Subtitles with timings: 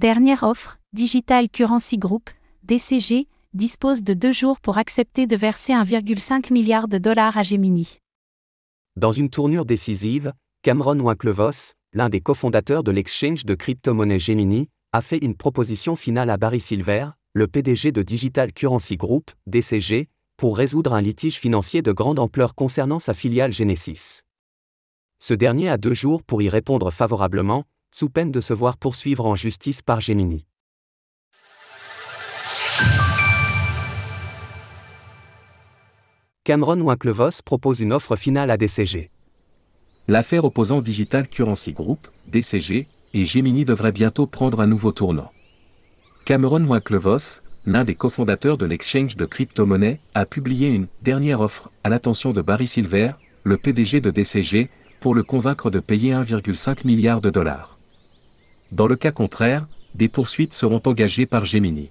[0.00, 2.30] Dernière offre, Digital Currency Group,
[2.62, 7.98] DCG, dispose de deux jours pour accepter de verser 1,5 milliard de dollars à Gemini.
[8.96, 10.32] Dans une tournure décisive,
[10.62, 16.30] Cameron Winklevoss, l'un des cofondateurs de l'exchange de crypto-monnaie Gemini, a fait une proposition finale
[16.30, 20.08] à Barry Silver, le PDG de Digital Currency Group, DCG,
[20.38, 24.22] pour résoudre un litige financier de grande ampleur concernant sa filiale Genesis.
[25.18, 29.26] Ce dernier a deux jours pour y répondre favorablement, sous peine de se voir poursuivre
[29.26, 30.46] en justice par Gemini.
[36.44, 39.10] Cameron Winklevoss propose une offre finale à DCG.
[40.08, 45.30] L'affaire opposant Digital Currency Group, DCG, et Gemini devrait bientôt prendre un nouveau tournant.
[46.24, 51.88] Cameron Winklevoss, l'un des cofondateurs de l'exchange de crypto-monnaies, a publié une dernière offre à
[51.88, 53.12] l'attention de Barry Silver,
[53.44, 57.79] le PDG de DCG, pour le convaincre de payer 1,5 milliard de dollars.
[58.72, 61.90] Dans le cas contraire, des poursuites seront engagées par Gemini.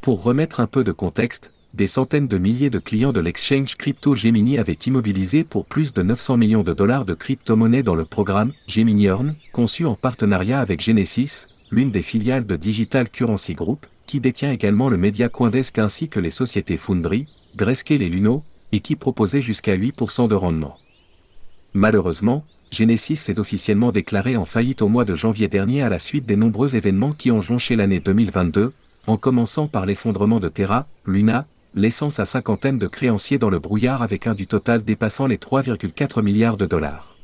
[0.00, 4.14] Pour remettre un peu de contexte, des centaines de milliers de clients de l'exchange crypto
[4.14, 8.52] Gemini avaient immobilisé pour plus de 900 millions de dollars de crypto-monnaies dans le programme
[8.66, 14.20] Gemini Earn, conçu en partenariat avec Genesis, l'une des filiales de Digital Currency Group, qui
[14.20, 17.26] détient également le média Coindesk ainsi que les sociétés Foundry,
[17.56, 20.78] Grayscale et Luno, et qui proposait jusqu'à 8% de rendement.
[21.72, 22.44] Malheureusement,
[22.74, 26.34] Genesis s'est officiellement déclaré en faillite au mois de janvier dernier à la suite des
[26.34, 28.72] nombreux événements qui ont jonché l'année 2022,
[29.06, 34.02] en commençant par l'effondrement de Terra, Luna, laissant sa cinquantaine de créanciers dans le brouillard
[34.02, 37.16] avec un du total dépassant les 3,4 milliards de dollars.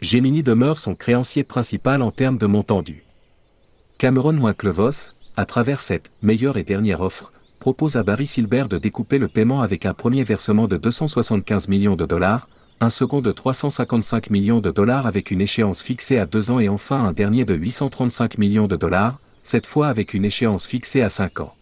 [0.00, 3.02] Gemini demeure son créancier principal en termes de montant dû.
[3.98, 9.18] Cameron Winklevoss, à travers cette meilleure et dernière offre, propose à Barry Silbert de découper
[9.18, 12.46] le paiement avec un premier versement de 275 millions de dollars,
[12.82, 16.68] un second de 355 millions de dollars avec une échéance fixée à deux ans et
[16.68, 21.08] enfin un dernier de 835 millions de dollars, cette fois avec une échéance fixée à
[21.08, 21.54] cinq ans.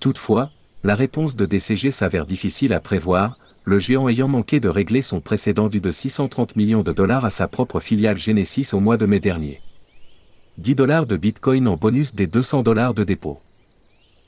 [0.00, 0.50] Toutefois,
[0.82, 5.20] la réponse de DCG s'avère difficile à prévoir, le géant ayant manqué de régler son
[5.20, 9.06] précédent dû de 630 millions de dollars à sa propre filiale Genesis au mois de
[9.06, 9.60] mai dernier.
[10.58, 13.38] 10 dollars de Bitcoin en bonus des 200 dollars de dépôt.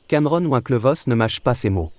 [0.06, 1.90] Cameron Winklevoss ne mâche pas ses mots.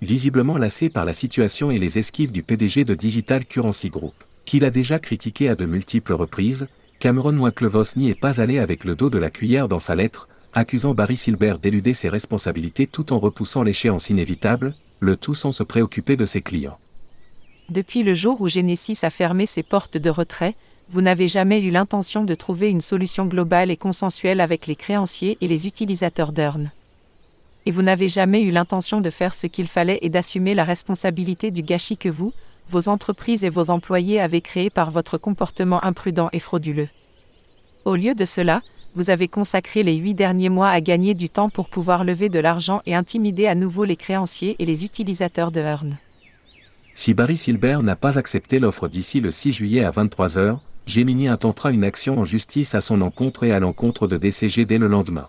[0.00, 4.14] Visiblement lassé par la situation et les esquives du PDG de Digital Currency Group,
[4.44, 6.68] qu'il a déjà critiqué à de multiples reprises,
[7.00, 10.28] Cameron Winklevoss n'y est pas allé avec le dos de la cuillère dans sa lettre,
[10.52, 15.64] accusant Barry Silbert d'éluder ses responsabilités tout en repoussant l'échéance inévitable, le tout sans se
[15.64, 16.78] préoccuper de ses clients.
[17.68, 20.54] Depuis le jour où Genesis a fermé ses portes de retrait,
[20.90, 25.36] vous n'avez jamais eu l'intention de trouver une solution globale et consensuelle avec les créanciers
[25.40, 26.70] et les utilisateurs d'Earn.
[27.68, 31.50] Et vous n'avez jamais eu l'intention de faire ce qu'il fallait et d'assumer la responsabilité
[31.50, 32.32] du gâchis que vous,
[32.70, 36.88] vos entreprises et vos employés avez créé par votre comportement imprudent et frauduleux.
[37.84, 38.62] Au lieu de cela,
[38.94, 42.38] vous avez consacré les huit derniers mois à gagner du temps pour pouvoir lever de
[42.38, 45.98] l'argent et intimider à nouveau les créanciers et les utilisateurs de Earn.
[46.94, 51.70] Si Barry Silbert n'a pas accepté l'offre d'ici le 6 juillet à 23h, Gemini intentera
[51.70, 55.28] une action en justice à son encontre et à l'encontre de DCG dès le lendemain.